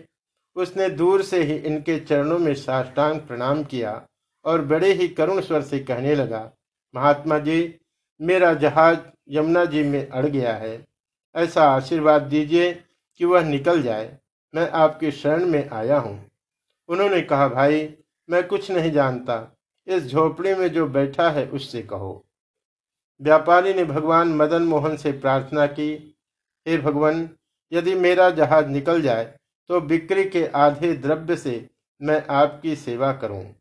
[0.57, 4.00] उसने दूर से ही इनके चरणों में साष्टांग प्रणाम किया
[4.44, 6.50] और बड़े ही करुण स्वर से कहने लगा,
[6.94, 7.74] महात्मा जी,
[8.20, 10.87] मेरा जहाज़ यमुना जी में अड़ गया है।
[11.35, 12.72] ऐसा आशीर्वाद दीजिए
[13.16, 14.18] कि वह निकल जाए।
[14.55, 16.31] मैं आपके शरण में आया हूँ।
[16.88, 17.94] उन्होंने कहा, भाई,
[18.31, 22.25] मैं कुछ नहीं जानता। इस झोपड़ी में जो बैठा है, उससे कहो।
[23.22, 26.16] व्यापारी ने भगवान मदन मोहन से प्रार्थना की,
[26.68, 27.29] हे भगवान,
[27.72, 29.25] यदि मेरा जहाज़ निकल जाए
[29.68, 31.68] तो बिक्री के आधे द्रव्य से
[32.03, 33.55] मैं आपकी सेवा करूँ।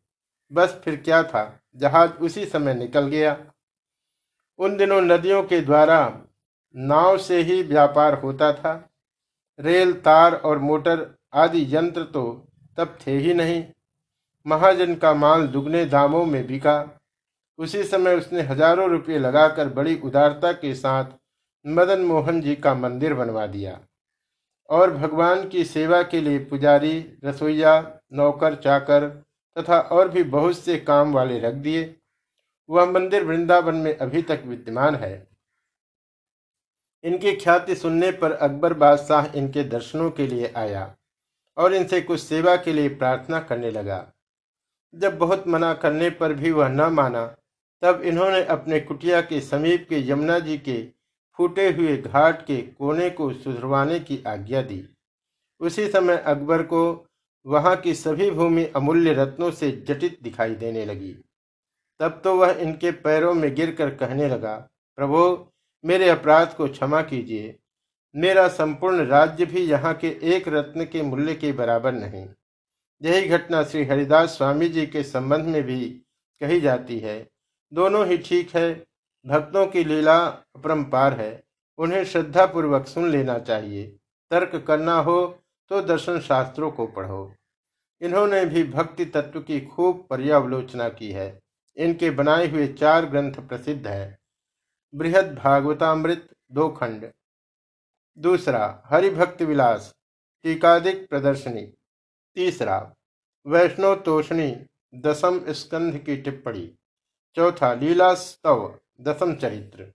[0.52, 1.60] बस फिर क्या था?
[1.76, 3.36] जहाज़ उसी समय निकल गया।
[4.58, 6.20] उन दिनों नदियों के द्वारा
[6.76, 8.88] नाव से ही व्यापार होता था।
[9.62, 12.22] रेल, तार और मोटर आदि यंत्र तो
[12.78, 13.64] तब थे ही नहीं।
[14.46, 16.74] महाजन का माल दुगने दामों में बिका।
[17.58, 21.04] उसी समय उसने हज़ारों रुपये लगाकर बड़ी उदारता के साथ
[21.64, 23.78] मदन मोहन जी का मंदिर बनवा दिया
[24.68, 27.74] और भगवान की सेवा के लिए पुजारी, रसोईया,
[28.12, 29.08] नौकर, चाकर
[29.56, 31.94] तथा और भी बहुत से काम वाले रख दिए।
[32.68, 35.12] वह मंदिर वृंदावन में अभी तक विद्यमान है।
[37.04, 40.94] इनकी ख्याति सुनने पर अकबर बादशाह इनके दर्शनों के लिए आया
[41.56, 44.06] और इनसे कुछ सेवा के लिए प्रार्थना करने लगा।
[44.94, 47.24] जब बहुत मना करने पर भी वह न माना,
[47.82, 50.82] तब इन्होंने अपने कुटिया के समीप के यमुना जी के
[51.38, 54.84] फूटे हुए घाट के कोने को सुधरवाने की आज्ञा दी।
[55.60, 56.82] उसी समय अकबर को
[57.46, 61.12] वहाँ की सभी भूमि अमूल्य रत्नों से जटित दिखाई देने लगी।
[62.00, 64.54] तब तो वह इनके पैरों में गिरकर कहने लगा,
[64.98, 65.24] प्रभु
[65.84, 67.58] मेरे अपराध को क्षमा कीजिए।
[68.14, 72.26] मेरा संपूर्ण राज्य भी यहाँ के एक रत्न के मूल्य के बराबर नहीं।
[73.02, 75.84] यही घटना श्री हरिदास स्वामी जी के संबंध में भी
[76.40, 77.28] कही जाती है।
[77.72, 78.72] दोनों ही ठीक है।
[79.26, 81.42] भक्तों की लीला अपरंपार है।
[81.78, 83.86] उन्हें श्रद्धा पूर्वक सुन लेना चाहिए।
[84.30, 87.34] तर्क करना हो तो दर्शन शास्त्रों को पढ़ो।
[88.00, 91.40] इन्होंने भी भक्ति तत्व की खूब पर्यावलोचना की है।
[91.76, 94.18] इनके बनाए हुए चार ग्रंथ प्रसिद्ध है।
[94.94, 97.10] बृहद भागवतामृत दो खंड।
[98.18, 99.94] दूसरा हरिभक्त विलास
[100.44, 101.62] टीकादिक प्रदर्शनी।
[102.36, 102.94] तीसरा
[103.46, 104.50] वैष्णव तोषणी
[104.94, 106.66] दसम स्कंध की टिप्पणी।
[107.36, 109.92] चौथा लीला स्तव दसम चरित्र।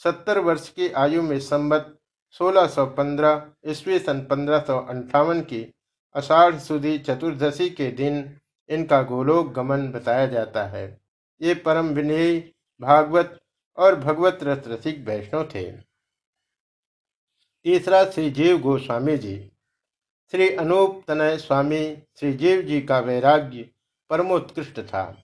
[0.00, 1.96] सत्तर वर्ष की आयु में संबत
[2.34, 4.64] 1615 ईस्वी सन पंद्रह
[5.42, 5.62] की
[6.14, 10.86] अषाढ़ सुधी चतुर्दशी के दिन इनका गोलोक गमन बताया जाता है।
[11.40, 12.40] ये परम विनयी
[12.80, 13.38] भागवत
[13.78, 15.70] और भगवत रस रसिक वैष्णव थे।
[17.66, 19.36] तीसरा श्री जीव गोस्वामी जी।
[20.32, 21.82] श्री अनूप तनय स्वामी
[22.16, 23.68] श्री जीव जी का वैराग्य
[24.10, 25.22] परमोत्कृष्ट था।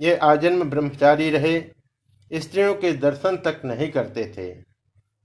[0.00, 1.60] ये आजन्म ब्रह्मचारी रहे,
[2.30, 4.52] स्त्रियों के दर्शन तक नहीं करते थे।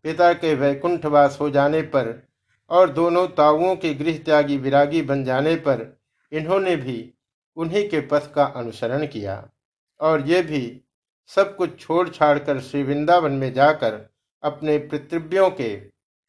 [0.05, 2.27] पिता के वैकुंठवास हो जाने पर
[2.69, 5.81] और दोनों ताऊओं के गृह त्यागी विरागी बन जाने पर
[6.31, 7.13] इन्होंने भी
[7.57, 9.49] उन्हीं के पथ का अनुसरण किया
[9.99, 10.61] और ये भी
[11.27, 14.09] सब कुछ छोड़ छाड़ कर श्री वृंदावन में जाकर
[14.43, 15.75] अपने पितृव्यों के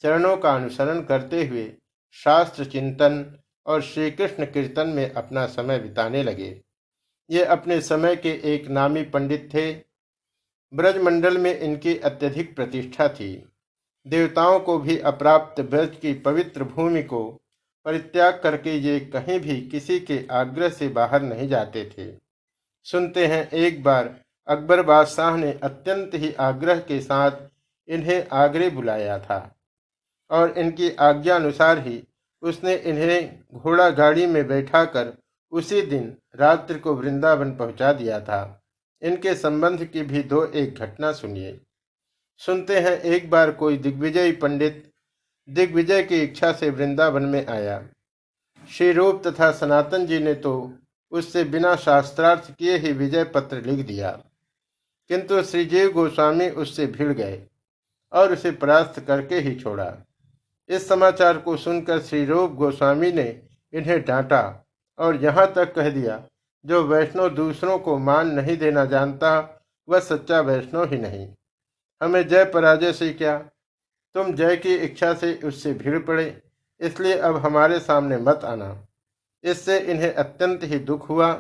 [0.04, 1.72] चरणों का अनुसरण करते हुए
[2.12, 6.62] शास्त्र चिंतन और श्री कृष्ण कीर्तन में अपना समय बिताने लगे।
[7.30, 9.72] ये अपने समय के एक नामी पंडित थे।
[10.72, 13.46] ब्रजमंडल में इनकी अत्यधिक प्रतिष्ठा थी।
[14.07, 17.24] देवताओं को भी अप्राप्त ब्रज की पवित्र भूमि को
[17.87, 22.12] परित्याग करके ये कहीं भी किसी के आग्रह से बाहर नहीं जाते थे।
[22.87, 27.30] सुनते हैं एक बार अकबर बादशाह ने अत्यंत ही आग्रह के साथ
[27.88, 29.38] इन्हें आगरे बुलाया था
[30.30, 32.02] और इनकी आज्ञा अनुसार ही
[32.42, 35.12] उसने इन्हें घोड़ा गाड़ी में बैठाकर
[35.52, 38.40] उसी दिन रात्रि को वृंदावन पहुँचा दिया था।
[39.02, 41.59] इनके संबंध की भी दो एक घटना सुनिए।
[42.40, 44.83] सुनते हैं एक बार कोई दिग्विजय पंडित
[45.48, 47.83] दिग्विजय की इच्छा से वृंदावन में आया।
[48.70, 50.54] श्री रूप तथा सनातन जी ने तो
[51.12, 54.18] उससे बिना शास्त्रार्थ किए ही विजय पत्र लिख दिया।
[55.11, 57.40] किंतु श्रीजीव गोस्वामी उससे भिड़ गए
[58.12, 59.93] और उसे परास्त करके ही छोड़ा।
[60.71, 63.27] इस समाचार को सुनकर श्री रूप गोस्वामी ने
[63.73, 64.43] इन्हें डांटा
[64.99, 66.23] और यहाँ तक कह दिया,
[66.64, 71.29] जो वैष्णव दूसरों को मान नहीं देना जानता, वह सच्चा वैष्णव ही नहीं।
[72.01, 73.37] हमें जय पराजय से क्या?
[74.14, 76.43] तुम जय की इच्छा से उससे भीड़ पड़े,
[76.81, 78.77] इसलिए अब हमारे सामने मत आना।
[79.45, 81.31] इससे इन्हें अत्यंत ही दुख हुआ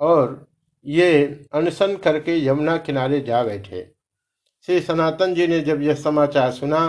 [0.00, 0.46] और
[0.86, 3.82] ये अनशन करके यमुना किनारे जा बैठे।
[4.68, 6.88] श्री सनातन जी ने जब यह समाचार सुना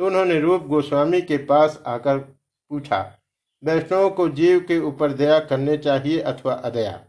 [0.00, 3.00] तो उन्होंने रूप गोस्वामी के पास आकर पूछा,
[3.62, 7.00] वैष्णव को जीव के ऊपर दया करने चाहिए अथवा अदया?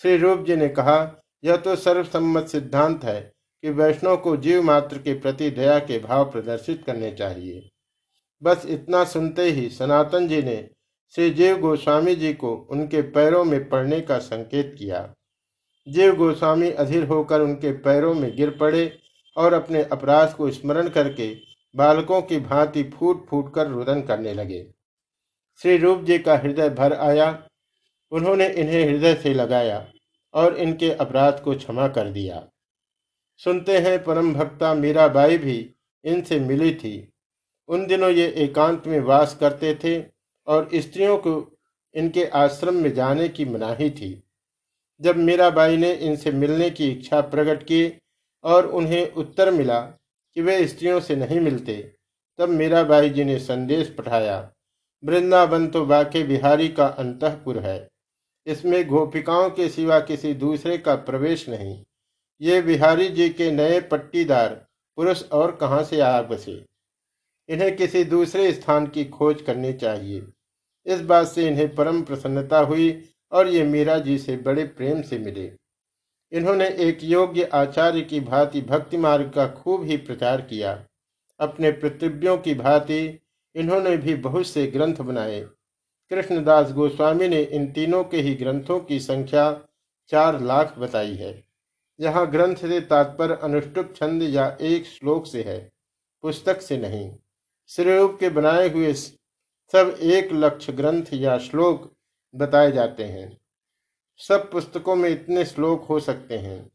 [0.00, 4.98] श्री रूप जी ने कहा, यह तो सर्वसम्मत सिद्धांत है कि वैष्णव को जीव मात्र
[4.98, 7.68] के प्रति दया के भाव प्रदर्शित करने चाहिए।
[8.42, 10.56] बस इतना सुनते ही सनातन जी ने
[11.14, 15.02] श्री जीव गोस्वामी जी को उनके पैरों में पड़ने का संकेत किया।
[15.90, 18.98] जीव गोस्वामी अधीर होकर उनके पैरों में गिर पड़े
[19.36, 21.34] और अपने अपराध को स्मरण करके
[21.74, 24.66] बालकों की भांति फूट फूट कर रुदन करने लगे।
[25.62, 27.46] श्री रूप जी का हृदय भर आया।
[28.12, 29.86] उन्होंने इन्हें हृदय से लगाया
[30.34, 32.46] और इनके अपराध को क्षमा कर दिया।
[33.36, 35.74] सुनते हैं परम भक्ता मीराबाई भी
[36.04, 37.12] इनसे मिली थी।
[37.68, 40.04] उन दिनों ये एकांत में वास करते थे
[40.46, 41.58] और स्त्रियों को
[41.94, 44.29] इनके आश्रम में जाने की मनाही थी।
[45.00, 47.92] जब मीराबाई ने इनसे मिलने की इच्छा प्रकट की
[48.44, 49.80] और उन्हें उत्तर मिला
[50.36, 51.76] कि वे स्त्रियों से नहीं मिलते,
[52.38, 54.50] तब मीराबाई जी ने संदेश पठाया,
[55.02, 57.88] वृंदावन तो बाके बिहारी का अंतपुर है।
[58.46, 61.82] इसमें गोपिकाओं के सिवा किसी दूसरे का प्रवेश नहीं।
[62.40, 64.54] ये बिहारी जी के नए पट्टीदार
[64.98, 66.64] पुरुष और कहाँ से आ बसे?
[67.48, 70.22] इन्हें किसी दूसरे स्थान की खोज करनी चाहिए।
[70.86, 72.90] इस बात से इन्हें परम प्रसन्नता हुई
[73.32, 75.50] और ये मीरा जी से बड़े प्रेम से मिले।
[76.32, 80.72] इन्होंने एक योग्य आचार्य की भांति भक्ति मार्ग का खूब ही प्रचार किया।
[81.40, 83.18] अपने पृथ्व्यों की भांति
[83.54, 85.40] इन्होंने भी बहुत से ग्रंथ बनाए।
[86.10, 89.52] कृष्णदास गोस्वामी ने इन तीनों के ही ग्रंथों की संख्या
[90.12, 91.32] चार लाख बताई है।
[91.98, 95.58] यहाँ ग्रंथ से तात्पर्य अनुष्टुप छंद या एक श्लोक से है,
[96.24, 97.10] पुस्तक से नहीं।
[97.70, 101.92] श्रीरूप के बनाए हुए सब एक लक्ष्य ग्रंथ या श्लोक
[102.34, 103.40] बताए जाते हैं।
[104.18, 106.70] सब पुस्तकों में इतने श्लोक हो सकते हैं।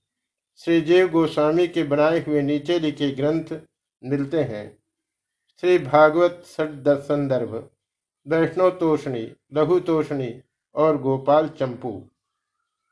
[0.58, 3.62] श्री जीव गोस्वामी के बनाए हुए नीचे लिखे ग्रंथ
[4.04, 4.84] मिलते हैं।
[5.62, 7.70] श्री भागवत संदर्भ
[8.28, 10.42] वैष्णव तोषणी, लघु तोषणी
[10.76, 12.10] और गोपाल चंपू।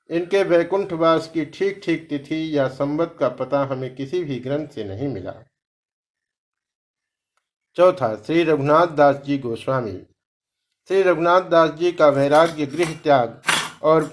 [0.10, 4.84] इनके वैकुंठवास की ठीक ठीक तिथि या संबत का पता हमें किसी भी ग्रंथ से
[4.84, 5.36] नहीं मिला।
[7.76, 10.06] चौथा, श्री रघुनाथ दास जी गोस्वामी।
[10.90, 13.42] श्री रघुनाथ दास जी का वैराग्य, गृह त्याग
[13.84, 14.04] और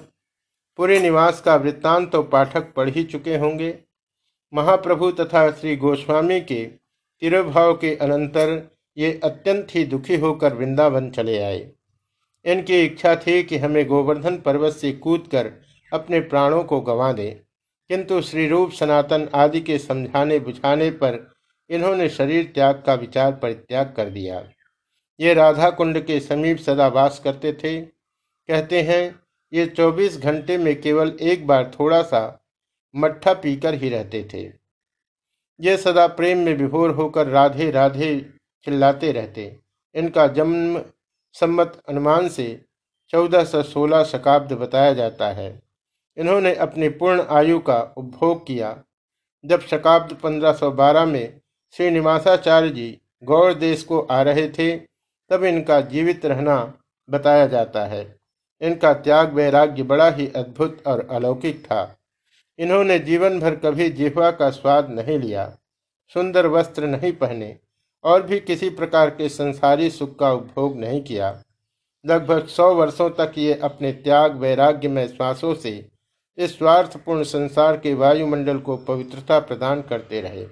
[0.78, 3.74] पूरे निवास का वृत्तांत तो पाठक पढ़ ही चुके होंगे।
[4.52, 8.52] महाप्रभु तथा श्री गोस्वामी के तिरुभाव के अनंतर
[8.96, 11.70] ये अत्यंत ही दुखी होकर वृंदावन चले आए।
[12.44, 15.50] इनकी इच्छा थी कि हमें गोवर्धन पर्वत से कूदकर
[15.92, 17.34] अपने प्राणों को गंवा दें,
[17.90, 21.18] किंतु श्री रूप सनातन आदि के समझाने बुझाने पर
[21.70, 24.42] इन्होंने शरीर त्याग का विचार परित्याग कर दिया।
[25.20, 29.20] ये राधा कुंड के समीप सदा वास करते थे। कहते हैं,
[29.52, 32.44] ये 24 घंटे में केवल एक बार थोड़ा सा
[32.96, 34.52] मट्ठा पीकर ही रहते थे।
[35.60, 38.30] ये सदा प्रेम में विभोर होकर राधे राधे
[38.64, 39.56] चिल्लाते रहते।
[39.94, 40.84] इनका जन्म
[41.32, 42.64] सम्मत अनुमान से
[43.08, 45.62] चौदह सौ सोलह शकाब्द बताया जाता है।
[46.16, 48.82] इन्होंने अपनी पूर्ण आयु का उपभोग किया।
[49.44, 51.40] जब शकाब्द 1512 में
[51.72, 54.89] श्रीनिवासाचार्य जी गौर देश को आ रहे थे
[55.30, 56.74] तब इनका जीवित रहना
[57.08, 58.04] बताया जाता है।
[58.60, 61.96] इनका त्याग वैराग्य बड़ा ही अद्भुत और अलौकिक था।
[62.58, 65.44] इन्होंने जीवन भर कभी जिह्वा का स्वाद नहीं लिया,
[66.14, 67.56] सुंदर वस्त्र नहीं पहने,
[68.04, 71.30] और भी किसी प्रकार के संसारी सुख का उपभोग नहीं किया।
[72.04, 75.90] लगभग सौ वर्षों तक ये अपने त्याग वैराग्य में श्वासों से
[76.38, 80.46] इस स्वार्थपूर्ण संसार के वायुमंडल को पवित्रता प्रदान करते रहे।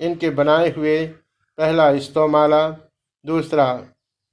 [0.00, 1.06] इनके बनाए हुए
[1.58, 2.68] पहला स्तोमाला,
[3.24, 3.66] दूसरा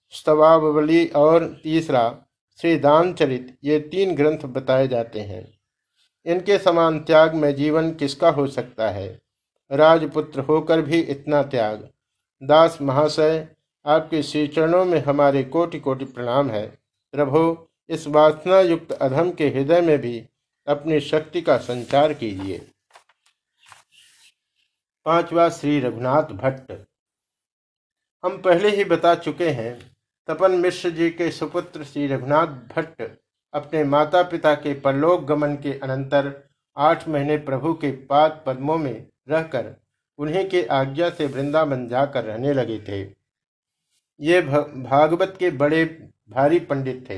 [0.09, 2.21] स्तवावली और तीसरा
[2.61, 5.59] श्री दानचरित ये तीन ग्रंथ बताए जाते हैं।
[6.25, 9.21] इनके समान त्याग में जीवन किसका हो सकता है?
[9.71, 11.89] राजपुत्र होकर भी इतना त्याग।
[12.43, 13.47] दास महाशय,
[13.85, 16.67] आपके श्री चरणों में हमारे कोटि कोटि प्रणाम है।
[17.11, 20.29] प्रभो, इस वासना युक्त अधम के हृदय में भी
[20.67, 22.71] अपनी शक्ति का संचार कीजिए।
[25.05, 26.85] पांचवा श्री रघुनाथ भट्ट।
[28.25, 29.94] हम पहले ही बता चुके हैं
[30.27, 33.01] तपन मिश्र जी के सुपुत्र श्री रघुनाथ भट्ट
[33.53, 36.31] अपने माता पिता के परलोक गमन के अनंतर
[36.77, 39.75] आठ महीने प्रभु के पाद पद्मों में रहकर
[40.17, 43.01] उन्हीं के आज्ञा से वृंदावन जाकर रहने लगे थे।
[44.19, 45.85] ये भागवत के बड़े
[46.29, 47.17] भारी पंडित थे।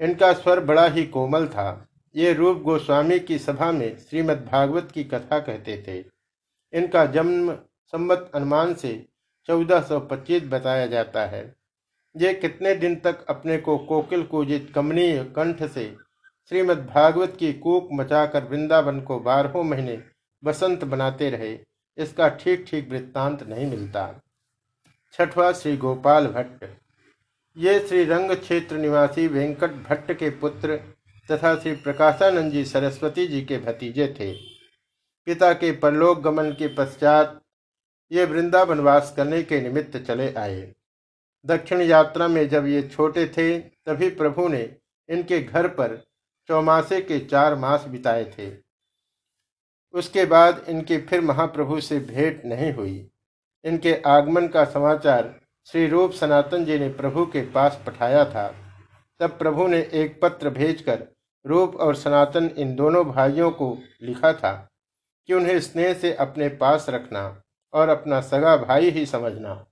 [0.00, 5.04] इनका स्वर बड़ा ही कोमल था। ये रूप गोस्वामी की सभा में श्रीमद् भागवत की
[5.04, 5.98] कथा कहते थे।
[6.72, 7.52] इनका जन्म
[7.92, 9.06] संबत अनुमान से
[9.48, 11.42] 1425 बताया जाता है।
[12.14, 15.84] ये कितने दिन तक अपने को कोकिल कूजित कमनीय कंठ से
[16.52, 19.98] श्रीमद् भागवत की कूक मचाकर वृंदावन को बारहों महीने
[20.42, 21.52] बसंत बनाते रहे,
[21.98, 24.06] इसका ठीक ठीक वृत्तांत नहीं मिलता।
[25.14, 26.64] छठवा श्री गोपाल भट्ट।
[27.56, 30.76] ये श्री रंग क्षेत्र निवासी वेंकट भट्ट के पुत्र
[31.28, 34.32] तथा श्री प्रकाशानंद जी सरस्वती जी के भतीजे थे।
[35.26, 37.40] पिता के परलोक गमन के पश्चात
[38.12, 40.74] ये वृंदावन वास करने के निमित्त चले आए।
[41.46, 44.76] दक्षिण यात्रा में जब ये छोटे थे, तभी प्रभु ने
[45.08, 46.04] इनके घर पर
[46.48, 48.56] चौमासे के चार मास बिताए थे।
[49.92, 53.10] उसके बाद इनकी फिर महाप्रभु से भेंट नहीं हुई।
[53.64, 58.54] इनके आगमन का समाचार श्री रूप सनातन जी ने प्रभु के पास पठाया था।
[59.20, 61.06] तब प्रभु ने एक पत्र भेजकर
[61.46, 64.70] रूप और सनातन इन दोनों भाइयों को लिखा था
[65.26, 67.41] कि उन्हें स्नेह से अपने पास रखना।
[67.74, 69.66] और अपना सगा भाई ही समझना।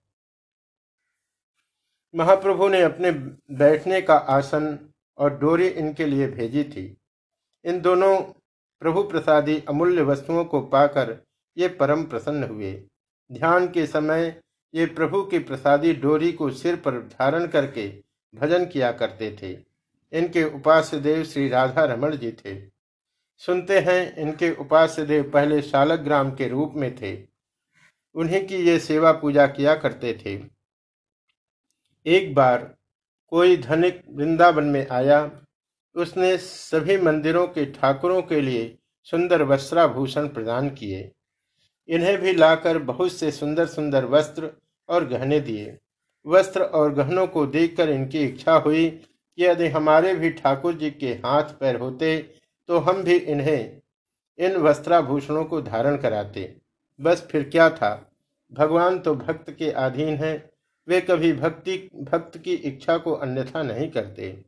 [2.14, 3.10] महाप्रभु ने अपने
[3.56, 4.78] बैठने का आसन
[5.18, 6.96] और डोरी इनके लिए भेजी थी।
[7.64, 8.16] इन दोनों
[8.82, 11.16] प्रभु प्रसादी अमूल्य वस्तुओं को पाकर
[11.56, 12.72] ये परम प्रसन्न हुए।
[13.32, 14.40] ध्यान के समय
[14.74, 17.88] ये प्रभु की प्रसादी डोरी को सिर पर धारण करके
[18.34, 19.52] भजन किया करते थे।
[20.12, 22.60] इनके उपास्य देव श्री राधा रमण जी थे।
[23.36, 27.29] सुनते हैं इनके उपास्य देव पहले शालक ग्राम के रूप में थे।
[28.14, 30.40] उन्हीं की ये सेवा पूजा किया करते थे।
[32.06, 32.74] एक बार
[33.32, 35.30] कोई धनिक वृंदावन में आया।
[35.96, 41.10] उसने सभी मंदिरों के ठाकुरों के लिए सुंदर वस्त्राभूषण प्रदान किए।
[41.88, 44.50] इन्हें भी लाकर बहुत से सुंदर सुंदर वस्त्र
[44.88, 45.76] और गहने दिए।
[46.26, 51.12] वस्त्र और गहनों को देखकर इनकी इच्छा हुई कि यदि हमारे भी ठाकुर जी के
[51.24, 52.18] हाथ पैर होते
[52.68, 53.80] तो हम भी इन्हें
[54.38, 56.42] इन वस्त्राभूषणों को धारण कराते।
[57.00, 58.12] बस फिर क्या था?
[58.52, 60.50] भगवान तो भक्त के अधीन है।
[60.88, 64.44] वे कभी भक्ति, भक्त की इच्छा को अन्यथा नहीं करते।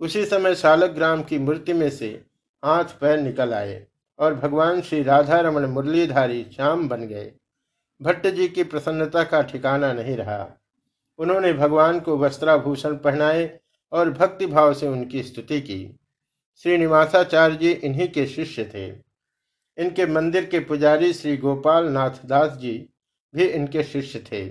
[0.00, 2.22] उसी समय शालक ग्राम की मूर्ति में से
[2.64, 3.86] हाथ पैर निकल आए
[4.18, 7.32] और भगवान श्री राधा रमन मुरलीधारी श्याम बन गए।
[8.02, 10.60] भट्ट जी की प्रसन्नता का ठिकाना नहीं रहा।
[11.18, 13.60] उन्होंने भगवान को वस्त्राभूषण पहनाए
[13.92, 15.96] और भक्ति भाव से उनकी स्तुति की।
[16.62, 19.03] श्रीनिवासाचार्य जी इन्हीं के शिष्य थे।
[19.78, 22.72] इनके मंदिर के पुजारी श्री गोपाल नाथ दास जी
[23.34, 24.44] भी इनके शिष्य थे।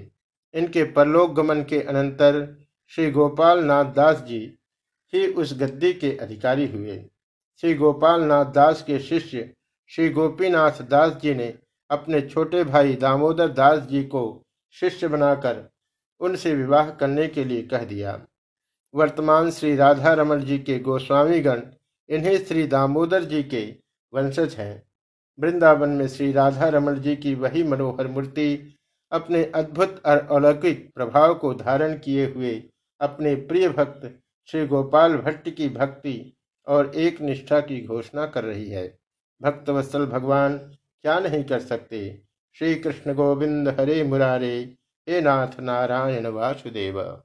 [0.53, 2.45] इनके परलोक गमन के अनंतर
[2.91, 4.39] श्री गोपाल नाथ दास जी
[5.13, 6.97] ही उस गद्दी के अधिकारी हुए।
[7.63, 9.49] श्री गोपाल नाथ दास के शिष्य
[9.89, 11.53] श्री गोपीनाथ दास जी ने
[11.89, 14.23] अपने छोटे भाई दामोदर दास जी को
[14.75, 15.69] शिष्य बनाकर
[16.21, 18.19] उनसे विवाह करने के लिए कह दिया।
[18.93, 21.61] वर्तमान श्री राधा रमन जी के गोस्वामीगण
[22.09, 23.63] इन्हें श्री दामोदर जी के
[24.13, 24.83] वंशज हैं।
[25.39, 28.75] वृंदावन में श्री राधा रमन जी की वही मनोहर मूर्ति
[29.11, 32.63] अपने अद्भुत और अलौकिक प्रभाव को धारण किए हुए
[33.01, 36.33] अपने प्रिय भक्त श्री गोपाल भट्ट की भक्ति
[36.67, 38.97] और एक निष्ठा की घोषणा कर रही है।
[39.41, 40.57] भक्तवत्सल भगवान,
[41.01, 42.21] क्या नहीं कर सकते?
[42.53, 44.75] श्री कृष्ण गोविंद हरे मुरारे,
[45.09, 47.23] हे नाथ नारायण वासुदेव।